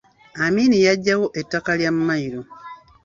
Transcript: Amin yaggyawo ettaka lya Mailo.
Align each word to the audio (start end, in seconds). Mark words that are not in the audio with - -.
Amin 0.45 0.71
yaggyawo 0.87 1.25
ettaka 1.39 1.71
lya 1.79 1.91
Mailo. 2.07 2.41